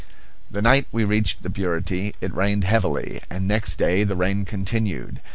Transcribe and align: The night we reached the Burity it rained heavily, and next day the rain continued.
The 0.49 0.63
night 0.63 0.87
we 0.91 1.03
reached 1.03 1.43
the 1.43 1.49
Burity 1.51 2.15
it 2.21 2.33
rained 2.33 2.63
heavily, 2.63 3.21
and 3.29 3.47
next 3.47 3.75
day 3.75 4.03
the 4.03 4.15
rain 4.15 4.45
continued. 4.45 5.21